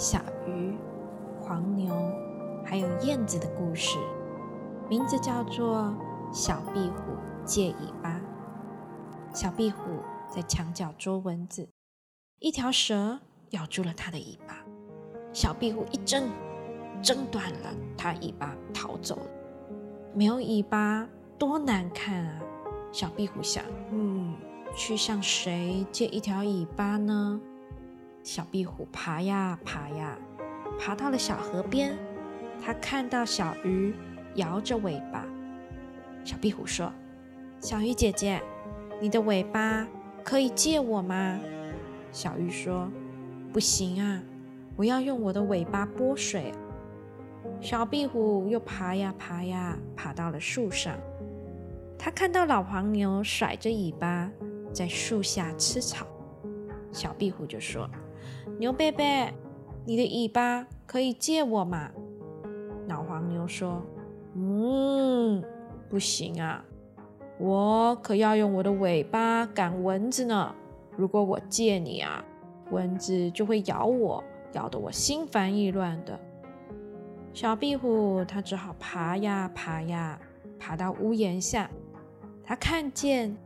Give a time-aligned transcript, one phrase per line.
[0.00, 0.78] 小鱼、
[1.38, 1.94] 黄牛
[2.64, 3.98] 还有燕子的故事。
[4.88, 5.94] 名字叫做
[6.32, 7.12] 《小壁虎
[7.44, 8.18] 借尾巴》。
[9.36, 11.68] 小壁虎在墙角捉蚊子，
[12.38, 14.64] 一条蛇咬住了它的尾巴，
[15.34, 16.30] 小壁虎一挣，
[17.02, 19.26] 挣断了它尾巴，逃走了。
[20.14, 21.06] 没有尾巴
[21.38, 22.40] 多难看啊！
[22.90, 24.34] 小壁虎想，嗯，
[24.74, 27.38] 去向谁借一条尾巴呢？
[28.22, 30.16] 小壁虎爬呀爬呀，
[30.78, 31.96] 爬到了小河边，
[32.64, 33.94] 它看到小鱼。
[34.36, 35.26] 摇着尾巴，
[36.24, 36.92] 小壁虎说
[37.58, 38.40] ：“小鱼姐姐，
[39.00, 39.84] 你的尾巴
[40.22, 41.40] 可以借我吗？”
[42.12, 42.88] 小鱼说
[43.52, 44.22] ：“不行啊，
[44.76, 46.52] 我要用我的尾巴拨水。”
[47.60, 50.96] 小壁虎又爬呀爬呀，爬到了树上。
[51.98, 54.30] 它看到老黄牛甩着尾巴
[54.72, 56.06] 在树下吃草，
[56.92, 57.90] 小壁虎就说
[58.58, 59.32] ：“牛贝贝，
[59.84, 61.90] 你的尾巴可以借我吗？”
[62.88, 63.82] 老黄牛说。
[64.36, 65.42] 嗯，
[65.88, 66.64] 不行啊，
[67.38, 70.54] 我可要用我的尾巴赶蚊子呢。
[70.96, 72.24] 如果我借你啊，
[72.70, 74.22] 蚊子就会咬我，
[74.52, 76.18] 咬得我心烦意乱的。
[77.32, 80.16] 小壁虎它只好爬呀爬呀，
[80.60, 81.68] 爬到屋檐下，
[82.44, 83.36] 它看见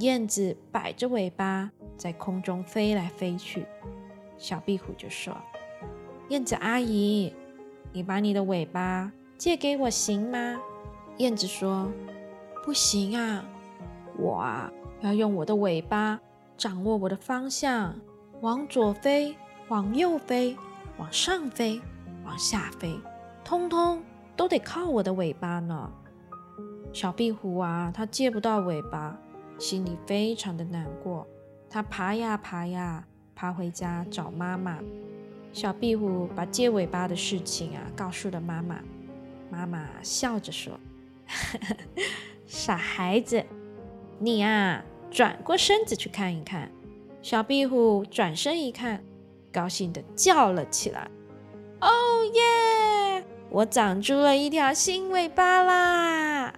[0.00, 3.64] 燕子摆着尾巴在空中飞来飞去。
[4.44, 5.34] 小壁虎就说
[6.28, 7.32] ：“燕子阿姨，
[7.94, 10.60] 你把你的尾巴。”借给我行吗？
[11.16, 11.90] 燕子说
[12.62, 13.42] ：“不行啊，
[14.18, 14.70] 我啊
[15.00, 16.20] 要用我的尾巴
[16.58, 17.98] 掌握我的方向，
[18.42, 19.34] 往左飞，
[19.68, 20.54] 往右飞，
[20.98, 21.80] 往上飞，
[22.26, 23.00] 往下飞，
[23.46, 24.02] 通通
[24.36, 25.90] 都得靠我的尾巴呢。”
[26.92, 29.18] 小壁虎啊，它借不到尾巴，
[29.58, 31.26] 心里非常的难过。
[31.70, 34.78] 它爬呀爬呀，爬回家找妈妈。
[35.52, 38.80] 小壁虎把借尾巴的事情啊告诉了妈妈。
[39.50, 40.78] 妈妈笑着说
[42.46, 43.44] ：“傻孩子，
[44.18, 46.70] 你啊，转过身子去看一看。”
[47.22, 49.02] 小壁虎转身一看，
[49.52, 51.08] 高兴地叫了起来
[51.80, 51.88] ：“哦
[52.34, 53.24] 耶！
[53.50, 56.52] 我长出了一条新尾巴啦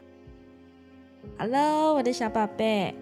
[1.39, 2.95] ！”Hello，我的小宝贝，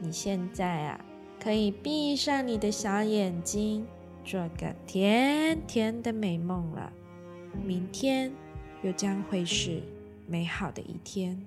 [0.00, 1.00] 你现在啊，
[1.44, 3.86] 可以闭上你的小眼睛，
[4.24, 6.90] 做个甜甜的美梦了。
[7.62, 8.32] 明天。
[8.82, 9.82] 又将会是
[10.26, 11.42] 美好的一天。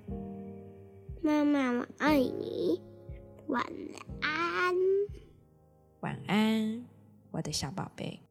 [1.22, 2.80] 妈妈，我爱你，
[3.46, 3.64] 晚
[4.20, 4.74] 安。
[6.00, 6.84] 晚安，
[7.30, 8.27] 我的小宝贝。